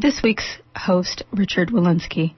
[0.00, 2.34] this week's host, Richard Wolinsky.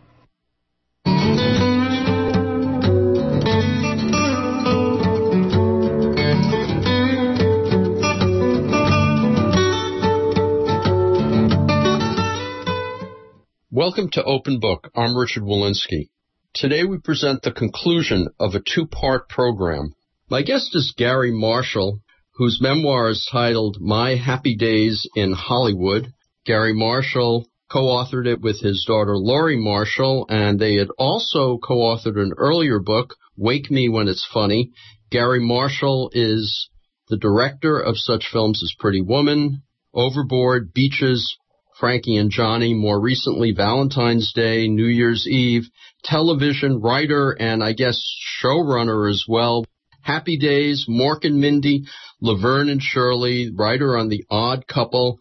[13.71, 14.91] Welcome to Open Book.
[14.97, 16.09] I'm Richard Wolinsky.
[16.55, 19.95] Today we present the conclusion of a two-part program.
[20.31, 22.01] My guest is Garry Marshall,
[22.37, 26.15] whose memoir is titled My Happy Days in Hollywood.
[26.47, 32.33] Garry Marshall co-authored it with his daughter Lori Marshall, and they had also co-authored an
[32.37, 34.73] earlier book, Wake Me When It's Funny.
[35.11, 36.69] Garry Marshall is
[37.09, 39.63] the director of such films as Pretty Woman,
[39.95, 41.37] Overboard, Beaches,
[41.79, 45.65] Frankie and Johnny, more recently Valentine's Day, New Year's Eve,
[46.05, 47.99] television writer and I guess
[48.43, 49.65] showrunner as well.
[50.03, 51.85] Happy Days, Mork and Mindy,
[52.21, 55.19] Laverne and Shirley, writer on The Odd Couple,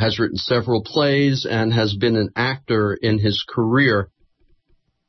[0.00, 4.08] has written several plays and has been an actor in his career.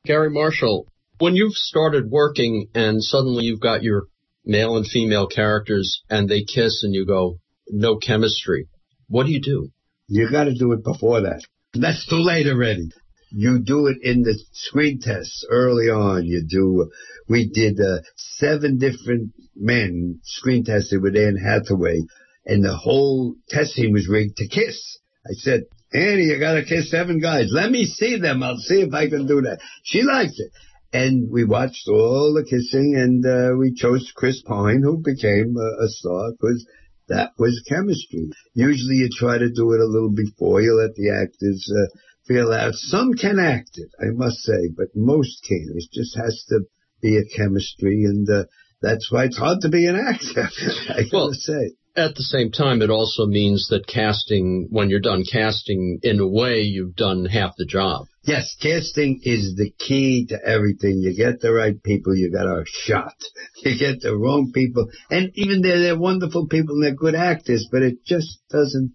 [0.06, 0.88] Garry Marshall,
[1.20, 4.08] when you've started working and suddenly you've got your
[4.44, 7.40] male and female characters and they kiss and you go,
[7.70, 8.68] no chemistry,
[9.08, 9.70] what do you do?
[10.08, 11.42] You got to do it before that.
[11.74, 12.90] That's too late already.
[13.32, 16.26] You do it in the screen tests early on.
[16.26, 16.92] You do.
[17.30, 22.00] We did uh, seven different men screen tested with Anne Hathaway,
[22.46, 25.00] and the whole testing was rigged to kiss.
[25.26, 25.62] I said,
[25.94, 27.50] Annie, you got to kiss seven guys.
[27.52, 28.42] Let me see them.
[28.42, 29.60] I'll see if I can do that.
[29.84, 30.52] She liked it.
[30.94, 35.86] And we watched all the kissing, and uh, we chose Chris Pine, who became a,
[35.86, 36.66] a star because
[37.08, 38.30] that was chemistry.
[38.54, 42.52] Usually you try to do it a little before you let the actors uh, feel
[42.52, 42.74] out.
[42.74, 45.76] Some can act it, I must say, but most can't.
[45.76, 46.62] It just has to
[47.02, 48.44] be a chemistry, and uh,
[48.82, 50.50] that's why it's hard to be an actor.
[50.90, 55.02] I well, gotta say at the same time, it also means that casting, when you're
[55.02, 58.08] done casting, in a way, you've done half the job.
[58.24, 61.00] Yes, casting is the key to everything.
[61.00, 63.16] You get the right people, you got a shot.
[63.64, 67.68] You get the wrong people, and even they're, they're wonderful people and they're good actors,
[67.72, 68.94] but it just doesn't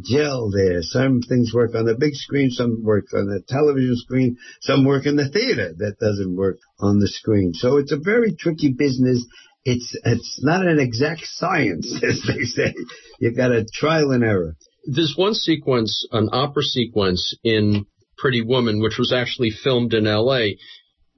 [0.00, 0.82] gel there.
[0.82, 5.06] Some things work on the big screen, some work on the television screen, some work
[5.06, 7.54] in the theater that doesn't work on the screen.
[7.54, 9.24] So it's a very tricky business
[9.64, 12.74] it's it's not an exact science, as they say.
[13.18, 14.56] You've got a trial and error.
[14.86, 17.86] There's one sequence, an opera sequence in
[18.18, 20.58] Pretty Woman, which was actually filmed in L.A.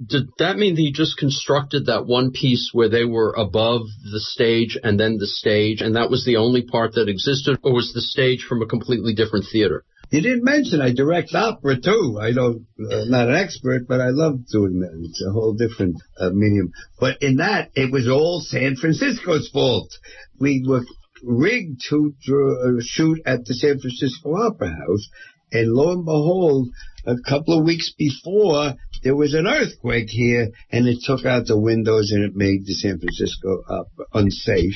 [0.05, 3.81] Did that mean that you just constructed that one piece where they were above
[4.13, 7.73] the stage and then the stage, and that was the only part that existed, or
[7.73, 9.85] was the stage from a completely different theater?
[10.11, 12.19] You didn't mention I direct opera too.
[12.21, 14.93] I don't, uh, not an expert, but I love doing that.
[15.09, 16.73] It's a whole different uh, medium.
[17.01, 19.91] But in that, it was all San Francisco's fault.
[20.39, 20.85] We were
[21.25, 25.09] rigged to uh, shoot at the San Francisco Opera House,
[25.53, 26.69] and lo and behold,
[27.05, 31.59] a couple of weeks before, there was an earthquake here, and it took out the
[31.59, 34.75] windows and it made the San Francisco Opera unsafe.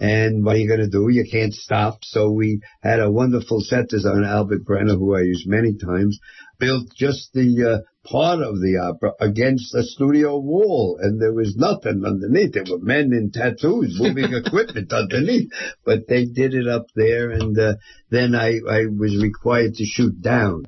[0.00, 1.08] And what are you going to do?
[1.08, 1.98] You can't stop.
[2.02, 6.18] So we had a wonderful set designer, Albert Brenner, who I used many times,
[6.58, 11.56] built just the uh, part of the opera against a studio wall, and there was
[11.56, 12.52] nothing underneath.
[12.52, 15.50] There were men in tattoos moving equipment underneath,
[15.84, 17.74] but they did it up there, and uh,
[18.10, 20.64] then I, I was required to shoot down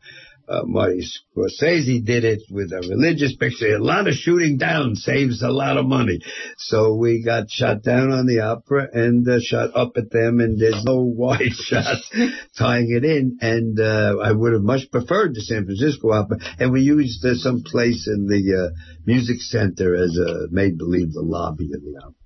[0.50, 3.76] uh, Marty Scorsese did it with a religious picture.
[3.76, 6.20] A lot of shooting down saves a lot of money.
[6.58, 10.60] So we got shot down on the opera and uh, shot up at them, and
[10.60, 12.10] there's no wide shots
[12.58, 13.38] tying it in.
[13.40, 16.38] And uh, I would have much preferred the San Francisco opera.
[16.58, 18.74] And we used uh, some place in the uh,
[19.06, 22.19] music center as a made believe the lobby of the opera.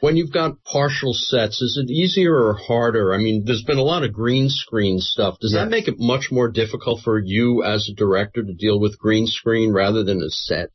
[0.00, 3.12] When you've got partial sets, is it easier or harder?
[3.12, 5.38] I mean, there's been a lot of green screen stuff.
[5.40, 5.62] Does yes.
[5.64, 9.26] that make it much more difficult for you as a director to deal with green
[9.26, 10.70] screen rather than a set?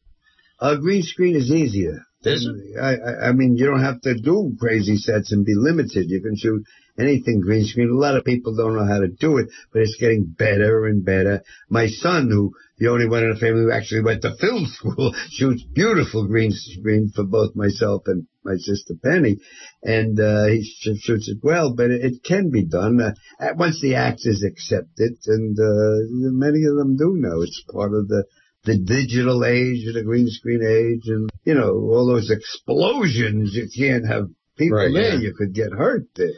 [0.60, 2.06] A green screen is easier.
[2.26, 2.48] Is?
[2.82, 6.10] I, I mean, you don't have to do crazy sets and be limited.
[6.10, 6.64] You can shoot
[6.98, 7.90] anything green screen.
[7.90, 11.04] A lot of people don't know how to do it, but it's getting better and
[11.04, 11.44] better.
[11.70, 15.14] My son, who the only one in the family who actually went to film school,
[15.32, 19.38] shoots beautiful green screen for both myself and my sister Penny,
[19.84, 20.64] and uh, he
[21.02, 21.74] shoots it well.
[21.74, 23.14] But it, it can be done uh,
[23.56, 28.08] once the actors accept it, and uh, many of them do know it's part of
[28.08, 28.26] the
[28.64, 33.54] the digital age, and the green screen age, and you know all those explosions.
[33.54, 35.20] You can't have people right, there; yeah.
[35.20, 36.32] you could get hurt there.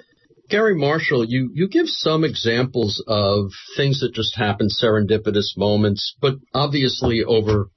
[0.49, 6.35] Garry Marshall, you, you give some examples of things that just happen, serendipitous moments, but
[6.53, 7.69] obviously over,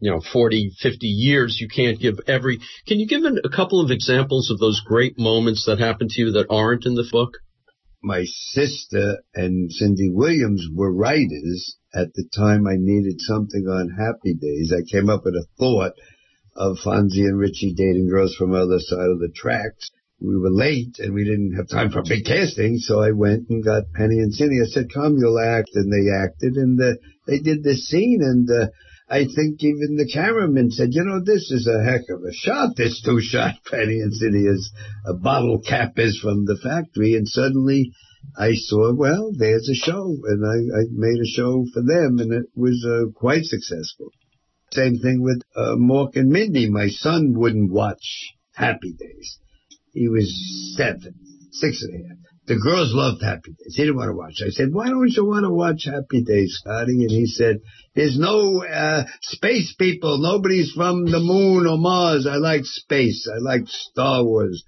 [0.00, 3.80] you know, 40, 50 years, you can't give every, can you give an, a couple
[3.80, 7.34] of examples of those great moments that happened to you that aren't in the book?
[8.02, 14.34] My sister and Cindy Williams were writers at the time I needed something on Happy
[14.34, 14.72] Days.
[14.72, 15.94] I came up with a thought
[16.54, 19.90] of Fonzie and Richie dating girls from the other side of the tracks.
[20.20, 23.62] We were late and we didn't have time for big casting, so I went and
[23.62, 24.60] got Penny and Cindy.
[24.62, 26.94] I said, come, you'll act, and they acted, and uh,
[27.26, 28.68] they did this scene, and uh,
[29.08, 32.74] I think even the cameraman said, you know, this is a heck of a shot,
[32.76, 34.70] this two-shot Penny and as
[35.06, 37.92] a bottle cap is from the factory, and suddenly
[38.36, 42.32] I saw, well, there's a show, and I, I made a show for them, and
[42.32, 44.10] it was uh, quite successful.
[44.72, 46.68] Same thing with uh, Mork and Mindy.
[46.68, 49.38] My son wouldn't watch Happy Days.
[49.92, 51.14] He was seven,
[51.52, 52.35] six and a half.
[52.46, 53.74] The girls loved Happy Days.
[53.74, 54.40] He didn't want to watch.
[54.44, 57.02] I said, why don't you want to watch Happy Days, Scotty?
[57.02, 57.60] And he said,
[57.94, 60.18] there's no uh, space people.
[60.18, 62.24] Nobody's from the moon or Mars.
[62.24, 63.28] I like space.
[63.28, 64.62] I like Star Wars.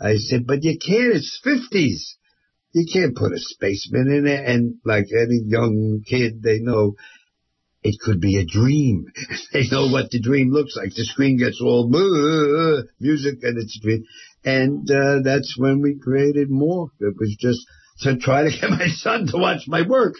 [0.00, 1.16] I said, but you can't.
[1.16, 2.16] It's 50s.
[2.72, 4.46] You can't put a spaceman in it.
[4.46, 6.94] And like any young kid, they know
[7.82, 9.06] it could be a dream.
[9.52, 10.94] they know what the dream looks like.
[10.94, 11.88] The screen gets all
[13.00, 14.04] music and it's a dream.
[14.44, 16.90] And uh, that's when we created Mork.
[17.00, 17.60] It was just
[18.00, 20.14] to try to get my son to watch my work.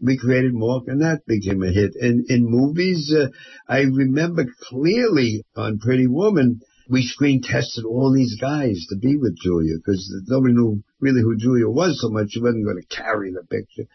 [0.00, 1.94] We created Mork and that became a hit.
[1.94, 3.28] And in movies, uh,
[3.68, 9.38] I remember clearly on Pretty Woman, we screen tested all these guys to be with
[9.40, 12.30] Julia because nobody knew really who Julia was so much.
[12.30, 13.88] She wasn't going to carry the picture.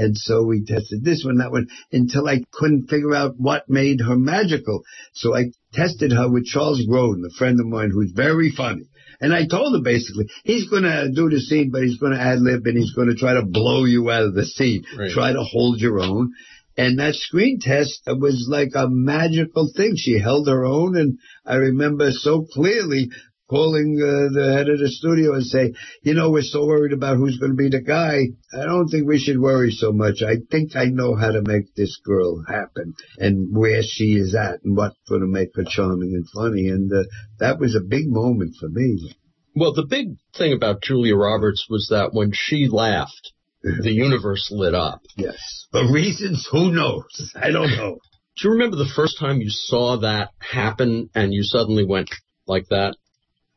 [0.00, 4.00] And so we tested this one, that one, until I couldn't figure out what made
[4.00, 4.82] her magical.
[5.12, 8.84] So I tested her with Charles Grodin, a friend of mine who's very funny.
[9.20, 12.18] And I told her basically, he's going to do the scene, but he's going to
[12.18, 14.84] ad lib and he's going to try to blow you out of the scene.
[14.98, 15.10] Right.
[15.10, 16.32] Try to hold your own.
[16.78, 19.96] And that screen test was like a magical thing.
[19.96, 23.10] She held her own and I remember so clearly
[23.50, 27.16] calling uh, the head of the studio and say, you know, we're so worried about
[27.16, 28.30] who's going to be the guy.
[28.54, 30.22] I don't think we should worry so much.
[30.22, 34.62] I think I know how to make this girl happen and where she is at
[34.62, 36.68] and what's going to make her charming and funny.
[36.68, 37.02] And uh,
[37.40, 39.16] that was a big moment for me.
[39.56, 43.32] Well, the big thing about Julia Roberts was that when she laughed,
[43.62, 45.00] the universe lit up.
[45.16, 45.66] Yes.
[45.72, 47.32] For reasons, who knows?
[47.34, 47.98] I don't know.
[48.36, 52.08] Do you remember the first time you saw that happen and you suddenly went
[52.46, 52.94] like that?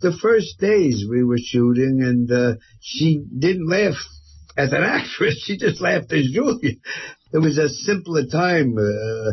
[0.04, 3.96] The first days we were shooting, and uh, she didn't laugh
[4.56, 5.42] as an actress.
[5.44, 6.76] She just laughed as Julia.
[7.32, 8.78] It was a simpler time.
[8.78, 9.32] Uh,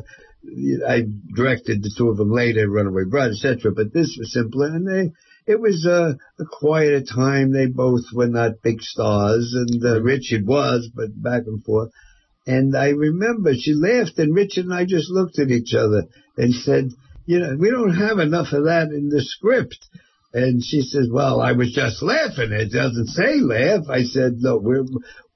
[0.88, 1.02] I
[1.34, 3.72] directed the two of them later, Runaway Bride, etc.
[3.72, 5.12] But this was simpler, and they.
[5.46, 7.52] It was a, a quieter time.
[7.52, 11.90] They both were not big stars, and uh, Richard was, but back and forth.
[12.46, 16.04] And I remember she laughed, and Richard and I just looked at each other
[16.36, 16.90] and said,
[17.26, 19.88] "You know, we don't have enough of that in the script."
[20.32, 22.52] And she says, well, I was just laughing.
[22.52, 23.88] It doesn't say laugh.
[23.88, 24.84] I said, no, we're,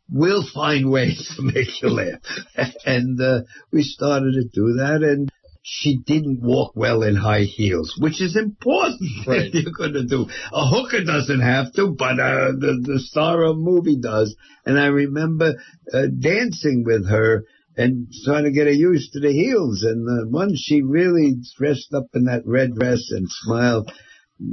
[0.08, 2.20] we'll find ways to make you laugh.
[2.86, 3.40] and, uh,
[3.72, 5.30] we started to do that and
[5.66, 9.48] she didn't walk well in high heels, which is important right.
[9.52, 10.26] you're going to do.
[10.52, 14.36] A hooker doesn't have to, but uh, the, the star of a movie does.
[14.66, 15.54] And I remember
[15.92, 17.44] uh, dancing with her
[17.76, 19.82] and trying to get her used to the heels.
[19.82, 23.90] And uh, once she really dressed up in that red dress and smiled,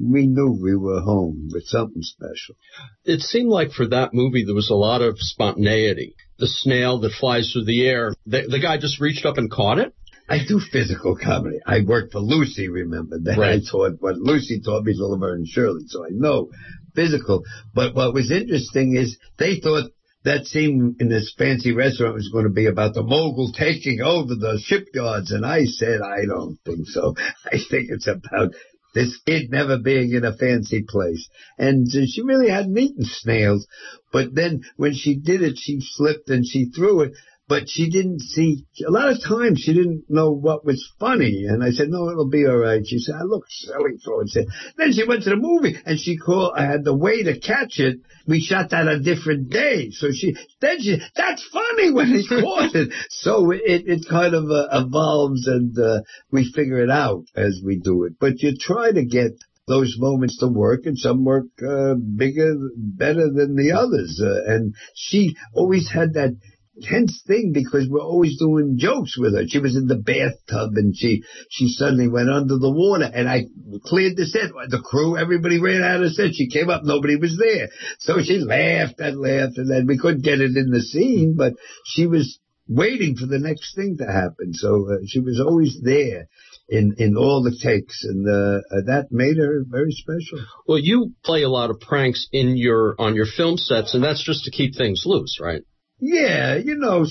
[0.04, 2.56] we knew we were home with something special.
[3.04, 6.16] It seemed like for that movie there was a lot of spontaneity.
[6.40, 9.80] The snail that flies through the air, the, the guy just reached up and caught
[9.80, 9.94] it?
[10.30, 11.60] I do physical comedy.
[11.66, 13.20] I worked for Lucy, remember?
[13.20, 13.62] Then right.
[13.62, 16.50] I taught what Lucy taught me, Laverne and Shirley, so I know
[16.96, 17.44] physical.
[17.74, 19.92] But what was interesting is they thought
[20.24, 24.36] that scene in this fancy restaurant was going to be about the mogul taking over
[24.36, 27.16] the shipyards, and I said, I don't think so.
[27.46, 28.54] I think it's about
[28.94, 31.30] this kid never being in a fancy place.
[31.58, 33.68] And she really hadn't eaten snails.
[34.12, 37.14] But then when she did it, she slipped and she threw it
[37.52, 41.48] but she didn't see, a lot of times she didn't know what was funny.
[41.50, 42.82] And I said, no, it'll be all right.
[42.88, 44.48] She said, I look silly for it.
[44.78, 47.78] Then she went to the movie and she called, I had the way to catch
[47.78, 47.98] it.
[48.26, 49.90] We shot that a different day.
[49.92, 52.94] So she, then she, that's funny when he caught it.
[53.10, 57.80] So it, it kind of uh, evolves and uh, we figure it out as we
[57.80, 58.14] do it.
[58.18, 59.34] But you try to get
[59.68, 64.22] those moments to work, and some work uh, bigger, better than the others.
[64.22, 66.36] Uh, and she always had that
[66.82, 69.48] tense thing because we're always doing jokes with her.
[69.48, 73.46] She was in the bathtub and she she suddenly went under the water and I
[73.86, 74.52] cleared the set.
[74.70, 76.34] The crew, everybody ran out of set.
[76.34, 77.70] She came up, nobody was there.
[78.00, 81.54] So she laughed and laughed and then we couldn't get it in the scene, but
[81.86, 84.54] she was waiting for the next thing to happen.
[84.54, 86.28] So uh, she was always there
[86.70, 90.46] in in all the takes, and uh, uh, that made her very special.
[90.66, 94.24] Well, you play a lot of pranks in your on your film sets, and that's
[94.24, 95.64] just to keep things loose, right?
[96.02, 97.06] Yeah, you know,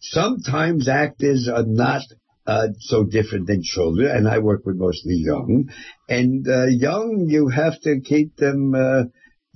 [0.00, 2.02] sometimes actors are not
[2.46, 5.70] uh, so different than children, and I work with mostly young.
[6.08, 9.04] And uh, young, you have to keep them uh,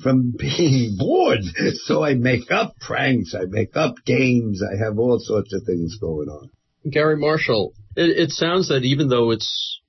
[0.02, 1.40] from being bored.
[1.84, 5.96] So I make up pranks, I make up games, I have all sorts of things
[6.00, 6.50] going on.
[6.90, 9.80] Garry Marshall, it, it sounds that even though it's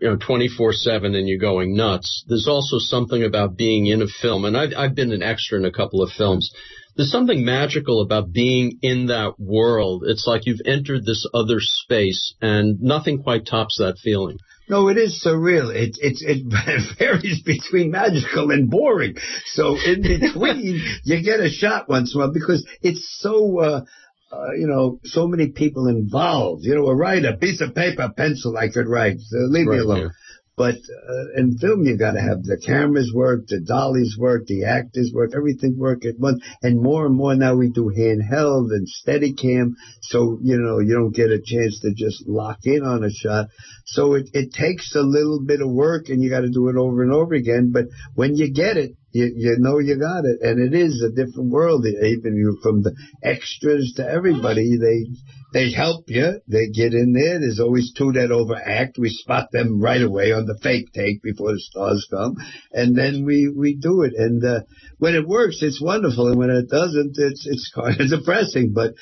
[0.00, 4.44] you know 24/7 and you're going nuts, there's also something about being in a film.
[4.44, 6.50] And I've I've been an extra in a couple of films.
[6.96, 10.04] There's something magical about being in that world.
[10.06, 14.38] It's like you've entered this other space, and nothing quite tops that feeling.
[14.68, 15.74] No, it is surreal.
[15.74, 19.16] It it it varies between magical and boring.
[19.46, 23.58] So in between, you get a shot once in a while because it's so.
[23.60, 23.84] Uh,
[24.32, 26.64] uh, you know, so many people involved.
[26.64, 29.18] You know, a writer, piece of paper, pencil, I could write.
[29.32, 30.10] Uh, leave right, me alone.
[30.56, 34.64] But uh, in film, you got to have the cameras work, the dollies work, the
[34.64, 36.44] actors work, everything work at once.
[36.62, 40.94] And more and more now we do handheld and steady cam, so you know you
[40.94, 43.48] don't get a chance to just lock in on a shot.
[43.84, 46.76] So it it takes a little bit of work, and you got to do it
[46.76, 47.72] over and over again.
[47.72, 51.14] But when you get it, you, you know you got it, and it is a
[51.14, 51.86] different world.
[51.86, 55.06] Even you from the extras to everybody, they
[55.52, 56.40] they help you.
[56.48, 57.38] They get in there.
[57.38, 58.98] There's always two that overact.
[58.98, 62.34] We spot them right away on the fake take before the stars come,
[62.72, 64.14] and then we we do it.
[64.16, 64.60] And uh,
[64.98, 68.72] when it works, it's wonderful, and when it doesn't, it's it's kind of depressing.
[68.74, 68.94] But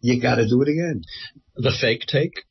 [0.00, 1.02] you got to do it again.
[1.56, 2.44] The fake take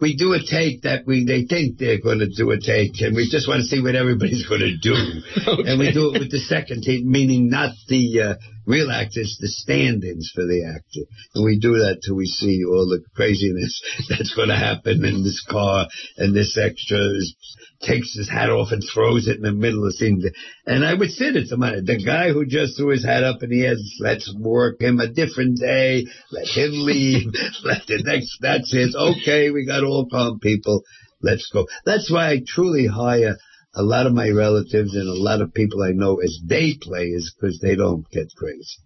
[0.00, 3.14] we do a take that we they think they're going to do a take, and
[3.14, 4.94] we just want to see what everybody's going to do.
[5.46, 5.70] okay.
[5.70, 8.34] And we do it with the second take, meaning not the uh,
[8.70, 11.04] real actors, the stand-ins for the actor.
[11.34, 15.22] And we do that till we see all the craziness that's going to happen in
[15.22, 17.34] this car, and this extra is,
[17.82, 20.22] takes his hat off and throws it in the middle of the scene.
[20.66, 21.80] And I would at the money.
[21.80, 25.08] The guy who just threw his hat up and he has, let's work him a
[25.08, 26.06] different day.
[26.30, 27.32] Let him leave.
[27.64, 28.94] let the next, that's it.
[28.94, 30.82] Okay, we got all calm people.
[31.22, 31.66] Let's go.
[31.84, 33.36] That's why I truly hire
[33.74, 37.32] a lot of my relatives and a lot of people I know as day players
[37.34, 38.78] because they don't get crazy.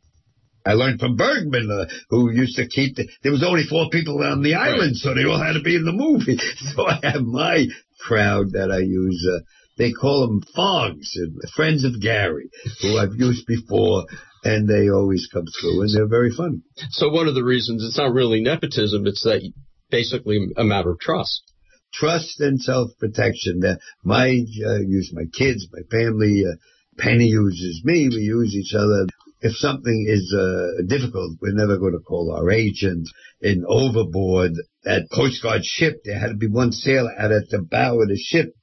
[0.67, 4.23] I learned from Bergman, uh, who used to keep the, there was only four people
[4.23, 6.39] on the island, so they all had to be in the movie.
[6.75, 7.67] So I have my
[8.01, 9.29] crowd that I use.
[9.31, 9.45] Uh,
[9.77, 11.13] they call them fogs,
[11.55, 12.49] friends of Garry,
[12.81, 14.07] who I've used before,
[14.43, 16.63] and they always come through, and they're very fun.
[16.91, 19.43] So one of the reasons it's not really nepotism; it's that
[19.91, 21.43] basically a matter of trust
[21.99, 23.61] trust and self-protection.
[23.61, 26.45] That my uh, use my kids, my family.
[26.47, 26.57] Uh,
[26.97, 28.09] Penny uses me.
[28.09, 29.07] We use each other.
[29.41, 33.09] If something is uh, difficult, we're never going to call our agent.
[33.41, 34.53] In overboard
[34.87, 38.09] at Coast Guard ship, there had to be one sailor out at the bow of
[38.09, 38.55] the ship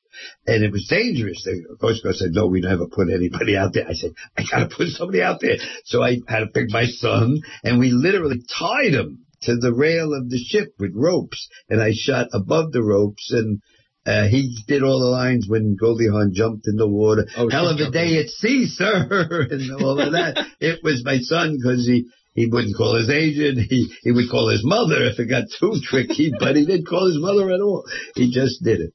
[0.47, 1.43] and it was dangerous.
[1.43, 3.87] The Coast Guard said, no, we never put anybody out there.
[3.87, 5.57] I said, I gotta put somebody out there.
[5.85, 10.13] So I had to pick my son and we literally tied him to the rail
[10.13, 13.61] of the ship with ropes, and I shot above the ropes, and
[14.05, 17.25] uh, he did all the lines when Goldie Hawn jumped in the water.
[17.37, 20.45] Oh, Hell of a day at sea, sir, and all of that.
[20.59, 23.59] it was my son because he he wouldn't call his agent.
[23.69, 27.07] He he would call his mother if it got too tricky, but he didn't call
[27.07, 27.85] his mother at all.
[28.15, 28.93] He just did it.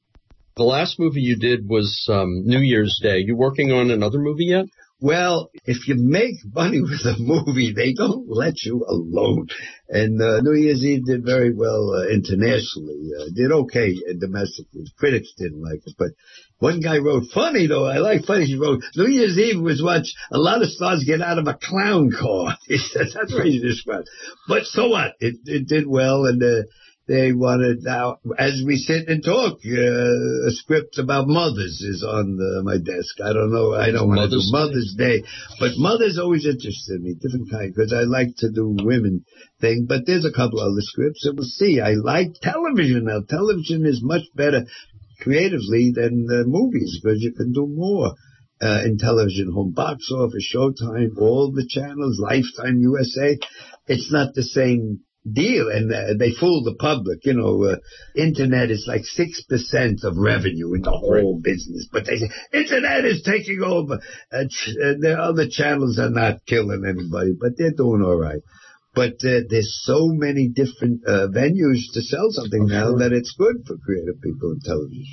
[0.55, 3.19] The last movie you did was um, New Year's Day.
[3.19, 4.65] You working on another movie yet?
[4.99, 9.47] Well, if you make money with a movie, they don't let you alone.
[9.87, 13.11] And uh, New Year's Eve did very well uh, internationally.
[13.17, 14.85] Uh, did okay domestically.
[14.97, 16.09] Critics didn't like it, but
[16.57, 17.85] one guy wrote funny though.
[17.85, 18.45] I like funny.
[18.45, 21.59] He wrote New Year's Eve was watch a lot of stars get out of a
[21.61, 22.57] clown car.
[22.67, 24.07] He says that's what he described.
[24.47, 25.13] But so what?
[25.19, 26.63] It it did well, and uh,
[27.07, 32.35] they wanted now, as we sit and talk, uh, a script about mothers is on
[32.35, 33.23] the, my desk.
[33.23, 33.73] I don't know.
[33.73, 35.23] I don't want to do Mother's Day,
[35.57, 39.23] but mothers always interested me, different kind, because I like to do women
[39.61, 39.85] thing.
[39.87, 41.79] But there's a couple other scripts, and we'll see.
[41.79, 43.21] I like television now.
[43.23, 44.65] Television is much better
[45.21, 48.15] creatively than the movies because you can do more.
[48.59, 53.37] Uh, in television, home box office, Showtime, all the channels, Lifetime, USA.
[53.85, 57.25] It's not the same deal, and uh, they fool the public.
[57.25, 57.77] You know, uh,
[58.15, 63.05] internet is like six percent of revenue in the whole business, but they say internet
[63.05, 63.99] is taking over.
[64.31, 68.41] Uh, ch- uh, the other channels are not killing anybody, but they're doing all right.
[68.95, 73.35] But uh, there's so many different uh, venues to sell something Oh, now that it's
[73.37, 75.05] good for creative people in television.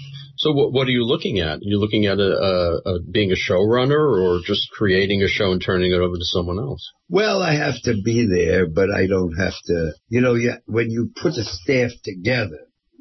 [0.44, 1.56] So what, what are you looking at?
[1.56, 5.52] Are you looking at a, a, a being a showrunner or just creating a show
[5.52, 6.86] and turning it over to someone else?
[7.08, 9.92] Well, I have to be there, but I don't have to.
[10.08, 12.58] You know, yeah, when you put a staff together,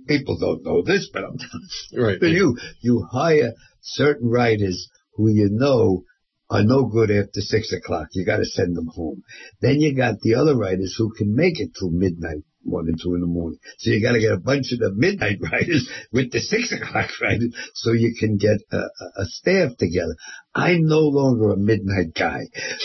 [0.07, 1.35] people don't know this, but I'm
[2.01, 2.17] Right.
[2.17, 6.05] But you you hire certain writers who you know
[6.49, 8.07] are no good after six o'clock.
[8.13, 9.21] You got to send them home.
[9.59, 13.15] Then you got the other writers who can make it till midnight, one and two
[13.15, 13.59] in the morning.
[13.77, 17.09] So you got to get a bunch of the midnight riders with the six o'clock
[17.21, 20.15] writers, so you can get a, a, a staff together.
[20.55, 22.41] I'm no longer a midnight guy,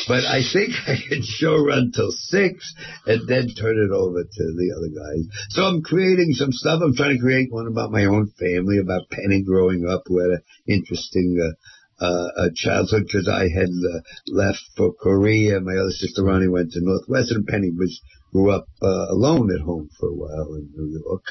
[0.09, 2.75] but I think I can show run till six
[3.07, 5.25] and then turn it over to the other guys.
[5.51, 6.81] So I'm creating some stuff.
[6.83, 10.31] I'm trying to create one about my own family, about Penny growing up, who had
[10.31, 11.55] an interesting uh,
[12.01, 15.61] uh, uh, childhood because I had uh, left for Korea.
[15.61, 17.45] My other sister Ronnie went to Northwestern.
[17.45, 18.01] Penny was
[18.33, 21.23] grew up uh, alone at home for a while in New York.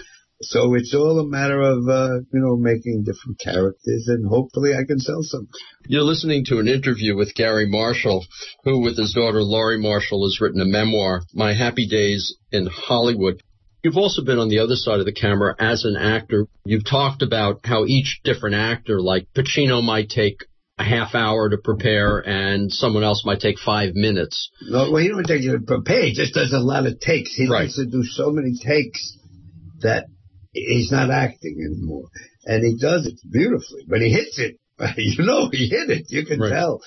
[0.42, 4.86] So it's all a matter of, uh, you know, making different characters and hopefully I
[4.86, 5.48] can sell some.
[5.88, 8.24] You're listening to an interview with Garry Marshall,
[8.64, 13.42] who with his daughter Lori Marshall has written a memoir, My Happy Days in Hollywood.
[13.84, 16.48] You've also been on the other side of the camera as an actor.
[16.66, 20.46] You've talked about how each different actor, like Pacino might take
[20.80, 24.50] a half hour to prepare and someone else might take five minutes.
[24.62, 26.04] No, well, he don't take it to prepare.
[26.06, 27.34] He just does a lot of takes.
[27.34, 27.62] He Right.
[27.64, 29.18] likes to do so many takes
[29.82, 30.06] that
[30.54, 32.10] he's not acting anymore.
[32.46, 33.82] And he does it beautifully.
[33.88, 34.58] But he hits it.
[34.98, 36.06] You know, he hit it.
[36.10, 36.52] You can Right.
[36.52, 36.82] tell.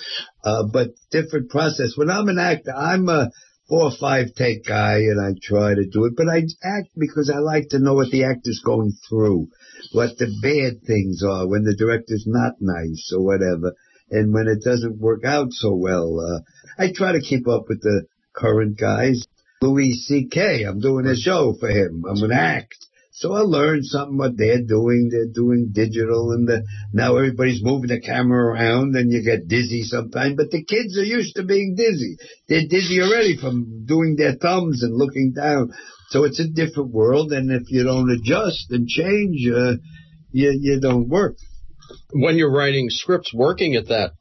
[0.44, 1.96] Uh, but different process.
[1.96, 3.30] When I'm an actor, I'm a
[3.68, 6.12] four or five take guy and I try to do it.
[6.16, 9.48] But I act because I like to know what the actor's going through,
[9.92, 13.74] what the bad things are, when the director's not nice or whatever.
[14.10, 16.40] And when it doesn't work out so well, uh,
[16.82, 19.24] I try to keep up with the current guys.
[19.62, 22.04] Louis C.K., I'm doing a show for him.
[22.08, 22.74] I'm an act.
[23.12, 25.10] So I learned something what they're doing.
[25.12, 29.82] They're doing digital and the, now everybody's moving the camera around and you get dizzy
[29.82, 32.16] sometimes, but the kids are used to being dizzy.
[32.48, 35.72] They're dizzy already from doing their thumbs and looking down.
[36.10, 39.76] So it's a different world and if you don't adjust and change, uh,
[40.32, 41.36] you, you don't work.
[42.12, 44.12] When you're writing scripts, working at that,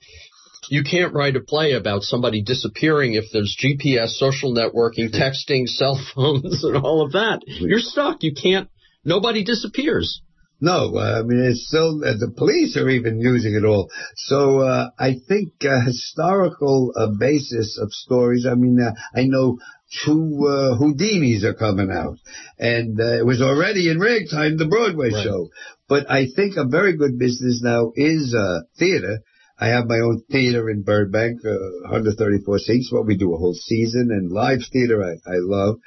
[0.70, 6.00] you can't write a play about somebody disappearing if there's GPS, social networking, texting, cell
[6.14, 7.42] phones, and all of that.
[7.46, 8.22] You're stuck.
[8.22, 8.70] You can't,
[9.04, 10.22] nobody disappears.
[10.62, 13.90] No, uh, I mean, it's still, uh, the police are even using it all.
[14.16, 19.58] So, uh, I think, a historical, uh, basis of stories, I mean, uh, I know
[20.04, 22.18] two, uh, Houdinis are coming out.
[22.58, 25.24] And, uh, it was already in ragtime, the Broadway Right.
[25.24, 25.50] show.
[25.88, 29.20] But I think a very good business now is, uh, theater.
[29.62, 33.56] I have my own theater in Burbank, uh, 134 seats, what we do a whole
[33.56, 35.80] season, and live theater I, I love.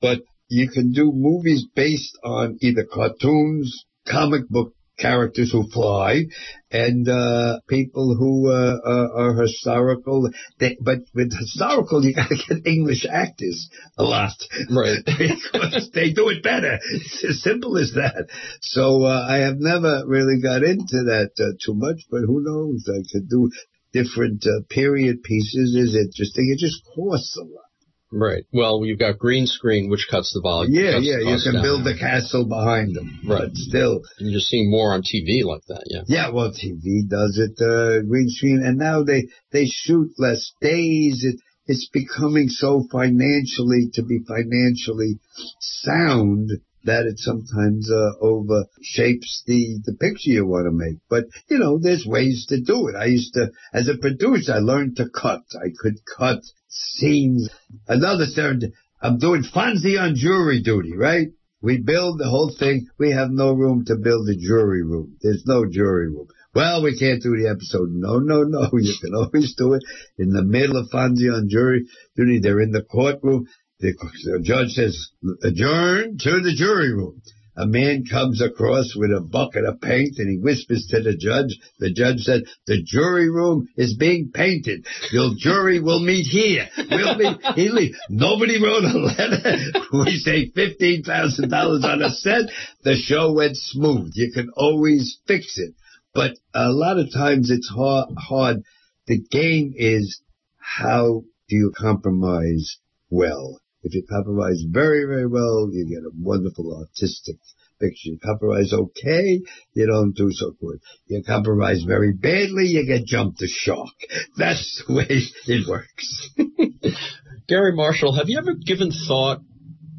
[0.00, 6.24] But you can do movies based on either cartoons, comic book characters who fly,
[6.70, 10.28] and uh, people who uh, are, are historical.
[10.58, 14.34] They, but with historical, you got to get English actors a lot,
[14.70, 14.98] Right.
[15.06, 16.78] because they do it better.
[16.92, 18.26] It's as simple as that.
[18.60, 22.88] So uh, I have never really got into that uh, too much, but who knows?
[22.88, 23.50] I could do
[23.92, 25.74] different uh, period pieces.
[25.74, 26.50] Is interesting.
[26.54, 27.67] It just costs a lot.
[28.10, 28.44] Right.
[28.52, 30.72] Well, you've got green screen, which cuts the volume.
[30.72, 31.62] Yeah, yeah, you can down.
[31.62, 33.20] build the castle behind them.
[33.26, 33.42] Right.
[33.48, 36.02] But still, And you're seeing more on TV like that, yeah.
[36.06, 41.22] yeah, well, TV does it, uh, green screen, and now they, they shoot less days.
[41.24, 45.18] It, it's becoming so financially, to be financially
[45.60, 46.50] sound,
[46.88, 50.98] that it sometimes, uh, overshapes the, the picture you want to make.
[51.08, 52.96] But, you know, there's ways to do it.
[52.96, 55.42] I used to, as a producer, I learned to cut.
[55.54, 57.48] I could cut scenes.
[57.86, 61.28] Another third, I'm doing Fonzie on jury duty, right?
[61.60, 62.86] We build the whole thing.
[62.98, 65.16] We have no room to build a jury room.
[65.20, 66.28] There's no jury room.
[66.54, 67.90] Well, we can't do the episode.
[67.90, 68.70] No, no, no.
[68.78, 69.82] You can always do it
[70.18, 72.38] in the middle of Fonzie on jury duty.
[72.40, 73.46] They're in the courtroom.
[73.80, 75.10] The, judge says,
[75.44, 77.22] adjourn to the jury room.
[77.56, 81.58] A man comes across with a bucket of paint and he whispers to the judge.
[81.78, 84.84] The judge said, the jury room is being painted.
[85.12, 86.68] The jury will meet here.
[86.76, 87.40] We'll meet.
[87.56, 87.94] He.
[88.10, 89.56] Nobody wrote a letter.
[89.92, 92.50] We say $15,000 on a set.
[92.82, 94.12] The show went smooth.
[94.14, 95.74] You can always fix it.
[96.14, 98.62] But a lot of times it's hard, hard.
[99.06, 100.20] The game is
[100.58, 102.78] how do you compromise
[103.10, 103.60] well?
[103.88, 107.36] If you compromise very, very well, you get a wonderful artistic
[107.80, 108.10] picture.
[108.10, 109.40] You compromise okay,
[109.72, 110.80] you don't do so good.
[111.06, 113.94] You compromise very badly, you get jumped to shark.
[114.36, 115.06] That's the way
[115.46, 116.30] it works.
[117.48, 119.40] Garry Marshall, have you ever given thought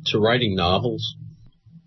[0.08, 1.16] to writing novels?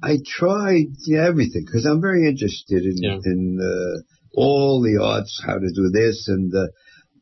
[0.03, 3.19] I tried yeah, everything because I'm very interested in yeah.
[3.25, 4.03] in uh,
[4.35, 6.67] all the arts, how to do this and uh,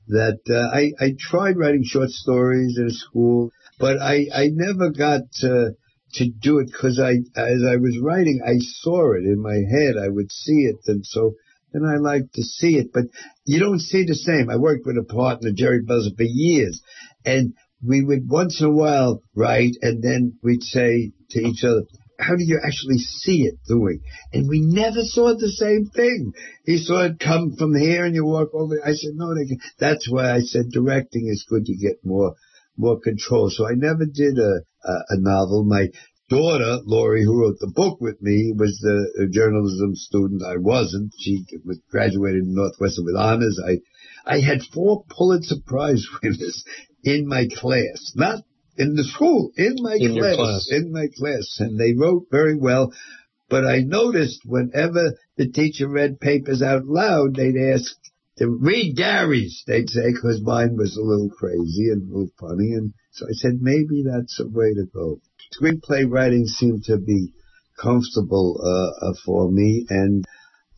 [0.09, 0.41] that.
[0.49, 5.73] Uh, I I tried writing short stories in school, but I I never got to
[6.15, 9.97] to do it because I as I was writing, I saw it in my head.
[9.97, 11.35] I would see it, and so
[11.73, 13.05] and I like to see it, but
[13.45, 14.51] you don't see the same.
[14.51, 16.83] I worked with a partner, Jerry Belson, for years,
[17.25, 21.85] and we would once in a while write, and then we'd say to each other,
[22.19, 24.01] how do you actually see it doing?
[24.33, 26.33] And we never saw the same thing.
[26.67, 28.79] He saw it come from here and you walk over.
[28.85, 29.35] I said, no,
[29.79, 31.67] that's why I said directing is good.
[31.67, 32.35] You get more,
[32.81, 33.51] more control.
[33.51, 35.65] So I never did a, a, a novel.
[35.65, 35.89] My
[36.29, 40.43] daughter, Lori, who wrote the book with me, was the journalism student.
[40.43, 41.13] I wasn't.
[41.19, 43.61] She was graduated in Northwestern with honors.
[43.65, 43.81] I,
[44.25, 46.65] I had four Pulitzer Prize winners
[47.05, 48.45] in my class, not
[48.77, 52.57] in the school, in my in class, class, in my class, and they wrote very
[52.57, 52.93] well.
[53.51, 57.97] But I noticed whenever the teacher read papers out loud, they'd ask
[58.47, 62.73] read Garry's, they'd say, because mine was a little crazy and a little funny.
[62.73, 65.21] And so I said, maybe that's a way to go.
[65.55, 67.33] Screenplay writing seemed to be
[67.81, 70.25] comfortable uh, uh, for me, and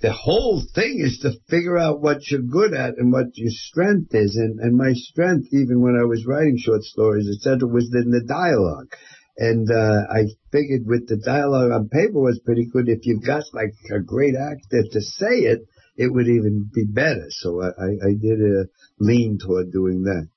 [0.03, 4.13] the whole thing is to figure out what you're good at and what your strength
[4.13, 4.37] is.
[4.37, 8.25] And, and my strength, even when I was writing short stories, etc., was in the
[8.27, 8.93] dialogue.
[9.39, 12.89] And uh, I figured with the dialogue on paper was pretty good.
[12.89, 15.61] If you've got like a great actor to say it,
[16.03, 17.27] it would even be better.
[17.31, 18.67] So I, I did a
[18.99, 20.29] lean toward doing that.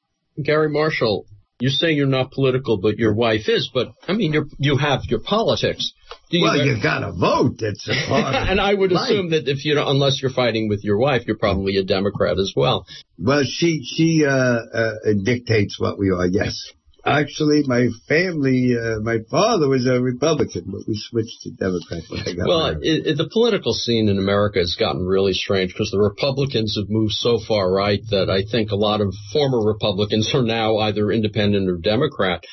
[0.44, 1.26] Garry Marshall,
[1.60, 3.72] you say you're not political, but your wife is.
[3.74, 5.94] But I mean, you you have your politics.
[6.30, 7.56] You well, you got to vote.
[7.60, 8.36] It's a part.
[8.36, 9.10] and I would life.
[9.10, 12.38] assume that if you don't, unless you're fighting with your wife, you're probably a Democrat
[12.38, 12.86] as well.
[13.18, 14.92] Well, she she uh, uh,
[15.24, 16.28] dictates what we are.
[16.28, 16.72] Yes.
[17.06, 22.22] Actually, my family, uh, my father was a Republican, but we switched to Democrat when
[22.22, 25.92] I got Well, it, it, the political scene in America has gotten really strange because
[25.92, 30.34] the Republicans have moved so far right that I think a lot of former Republicans
[30.34, 32.44] are now either independent or Democrat.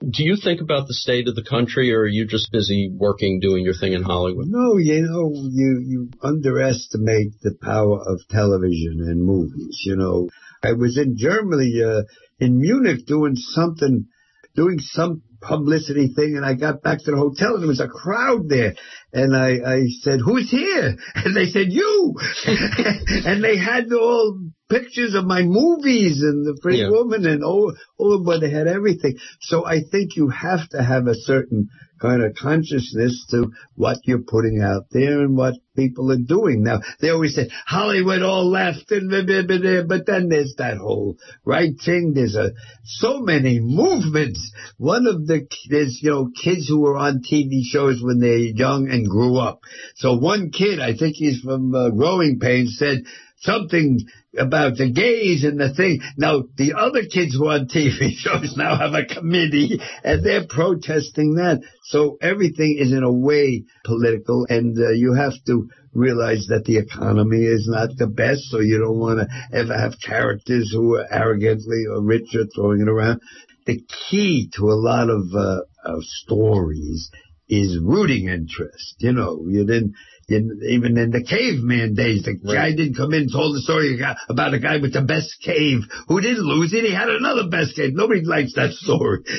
[0.00, 3.40] Do you think about the state of the country, or are you just busy working,
[3.40, 4.46] doing your thing in Hollywood?
[4.48, 9.80] No, you know, you you underestimate the power of television and movies.
[9.86, 10.28] You know,
[10.62, 11.82] I was in Germany.
[11.82, 12.02] Uh,
[12.38, 14.06] in Munich doing something,
[14.54, 17.88] doing some publicity thing, and I got back to the hotel and there was a
[17.88, 18.74] crowd there,
[19.16, 22.14] and I, I said, "Who's here?" And they said, "You,"
[22.46, 26.90] and they had all pictures of my movies and the Pretty yeah.
[26.90, 29.16] Woman and all, oh, but they had everything.
[29.40, 31.68] So I think you have to have a certain
[32.00, 36.62] kind of consciousness to what you're putting out there and what people are doing.
[36.62, 40.76] Now, they always say Hollywood all left and blah, blah, blah, but then there's that
[40.76, 42.12] whole right thing.
[42.14, 42.50] There's a,
[42.84, 44.52] so many movements.
[44.76, 48.88] One of the, there's, you know, kids who were on TV shows when they're young
[48.90, 49.60] and grew up.
[49.96, 53.02] So one kid, I think he's from uh, Growing Pains, said,
[53.38, 54.00] something
[54.38, 56.00] about the gays and the thing.
[56.16, 60.46] Now, the other kids who are on TV shows now have a committee and they're
[60.46, 61.60] protesting that.
[61.84, 66.78] So everything is in a way political and uh, you have to realize that the
[66.78, 68.42] economy is not the best.
[68.50, 72.82] So you don't want to ever have characters who are arrogantly or rich or throwing
[72.82, 73.20] it around.
[73.64, 77.10] The key to a lot of, uh, of stories
[77.48, 78.96] is rooting interest.
[78.98, 79.94] You know, you didn't,
[80.28, 82.54] in, even in the caveman days, the right.
[82.54, 85.80] guy didn't come in and told the story about a guy with the best cave
[86.08, 86.84] who didn't lose it.
[86.84, 87.94] He had another best cave.
[87.94, 89.20] Nobody likes that story.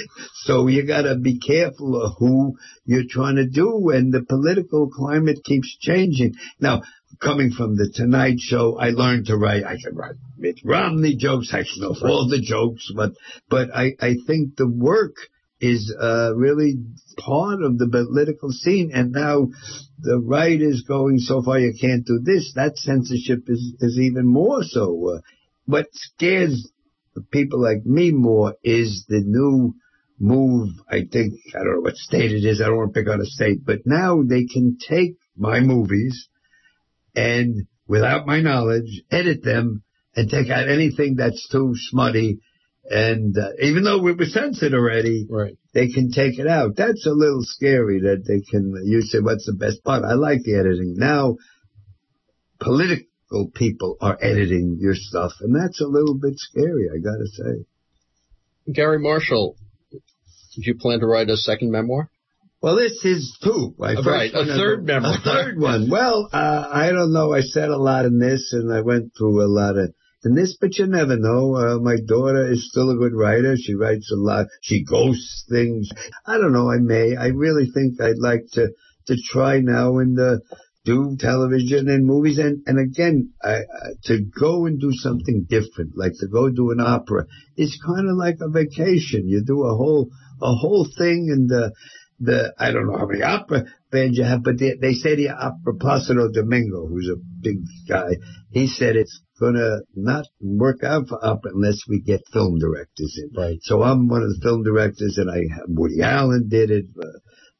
[0.43, 4.89] So you got to be careful of who you're trying to do, and the political
[4.89, 6.35] climate keeps changing.
[6.61, 6.83] Now,
[7.21, 9.65] coming from the Tonight Show, I learned to write.
[9.65, 11.53] I can write Mitt Romney jokes.
[11.53, 13.11] I can know all the jokes, but
[13.49, 15.15] but I I think the work
[15.59, 16.75] is uh, really
[17.17, 18.91] part of the political scene.
[18.93, 19.47] And now
[19.99, 22.53] the right is going so far you can't do this.
[22.55, 25.15] That censorship is, is even more so.
[25.15, 25.21] Uh,
[25.65, 26.71] what scares
[27.31, 29.73] people like me more is the new
[30.19, 30.69] move.
[30.89, 32.61] I think, I don't know what state it is.
[32.61, 36.29] I don't want to pick on a state, but now they can take my movies
[37.15, 39.83] and without my knowledge, edit them
[40.15, 42.39] and take out anything that's too smutty
[42.89, 45.57] and uh, even though we were censored already, right.
[45.73, 46.75] they can take it out.
[46.77, 50.03] That's a little scary that they can, you say, what's the best part?
[50.03, 50.95] I like the editing.
[50.97, 51.37] Now,
[52.59, 58.73] political people are editing your stuff, and that's a little bit scary, I gotta say.
[58.73, 59.57] Garry Marshall,
[59.91, 62.09] did you plan to write a second memoir?
[62.61, 63.75] Well, this is two.
[63.77, 65.13] My right, a third memoir.
[65.13, 65.89] A third one.
[65.91, 67.33] Well, uh, I don't know.
[67.33, 70.57] I said a lot in this, and I went through a lot of in this,
[70.59, 71.55] but you never know.
[71.55, 73.55] Uh, my daughter is still a good writer.
[73.57, 74.47] She writes a lot.
[74.61, 75.89] She ghosts things.
[76.25, 76.71] I don't know.
[76.71, 77.15] I may.
[77.15, 78.69] I really think I'd like to
[79.07, 80.37] to try now and uh,
[80.85, 82.39] do television and movies.
[82.39, 83.63] And and again, I, uh,
[84.05, 87.25] to go and do something different, like to go do an opera,
[87.55, 89.27] is kind of like a vacation.
[89.27, 90.09] You do a whole
[90.41, 91.51] a whole thing and.
[91.51, 91.69] Uh,
[92.19, 95.29] the I don't know how many opera bands you have, but they, they say the
[95.79, 98.17] Placido Domingo, who's a big guy,
[98.51, 103.31] he said it's gonna not work out for opera unless we get film directors in.
[103.39, 103.59] Right.
[103.61, 106.85] So I'm one of the film directors, and I Woody Allen did it.
[106.99, 107.19] Uh,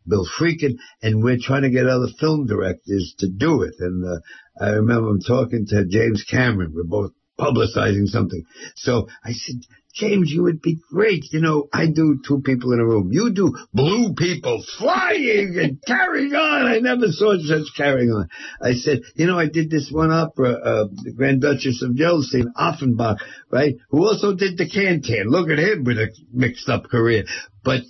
[0.10, 3.74] Bill Friedkin, and we're trying to get other film directors to do it.
[3.80, 4.20] And uh,
[4.64, 6.72] I remember I'm talking to James Cameron.
[6.74, 8.44] We're both publicizing something.
[8.76, 9.56] So I said,
[10.00, 11.26] James, you would be great.
[11.32, 13.10] You know, I do two people in a room.
[13.12, 16.68] You do blue people flying and carrying on.
[16.68, 18.28] I never saw such carrying on.
[18.62, 22.52] I said, you know, I did this one opera, uh, the Grand Duchess of Gerolstein,
[22.56, 23.18] Offenbach,
[23.52, 23.76] right?
[23.90, 25.30] Who also did the Can-Can.
[25.30, 27.24] Look at him with a mixed up career.
[27.64, 27.82] But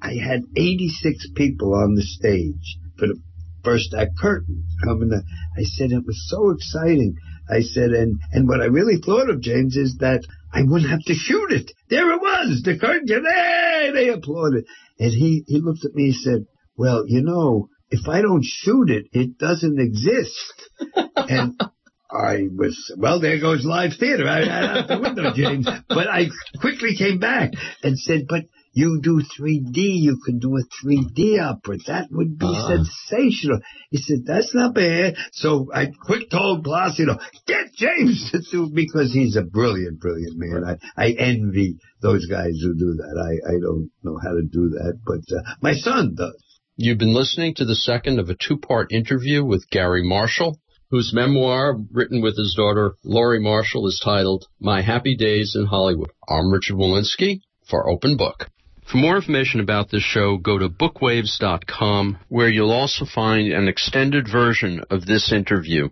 [0.00, 3.20] I had 86 people on the stage for the
[3.62, 5.12] first act curtain coming.
[5.12, 5.24] Up.
[5.58, 7.16] I said, it was so exciting.
[7.50, 11.04] I said, and, and what I really thought of, James, is that I wouldn't have
[11.06, 11.70] to shoot it.
[11.88, 14.64] There it was, the curtain, hey, they applauded.
[14.98, 18.90] And he, he looked at me and said, well, you know, if I don't shoot
[18.90, 20.70] it, it doesn't exist.
[21.16, 21.60] and
[22.10, 25.68] I was, well, there goes live theater right out the window, James.
[25.88, 26.28] But I
[26.60, 31.76] quickly came back and said, but you do 3D, you could do a 3D opera.
[31.86, 33.60] That would be uh sensational.
[33.90, 35.16] He said, that's not bad.
[35.32, 40.78] So I quick told Placido, get James to do, because he's a brilliant, brilliant man.
[40.96, 43.16] I, I envy those guys who do that.
[43.18, 46.36] I, I don't know how to do that, but uh, my son does.
[46.76, 50.58] You've been listening to the second of a two-part interview with Garry Marshall,
[50.90, 56.10] whose memoir, written with his daughter Lori Marshall, is titled My Happy Days in Hollywood.
[56.28, 58.48] I'm Richard Wolinsky for Open Book.
[58.90, 64.26] For more information about this show, go to bookwaves.com, where you'll also find an extended
[64.26, 65.90] version of this interview.